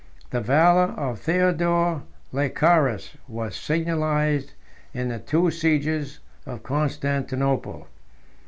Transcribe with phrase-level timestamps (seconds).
[0.31, 2.01] 20 The valor of Theodore
[2.33, 4.53] Lascaris was signalized
[4.95, 7.85] in the two sieges of Constantinople.